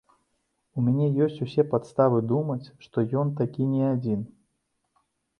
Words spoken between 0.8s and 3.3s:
мяне ёсць усе падставы думаць, што ён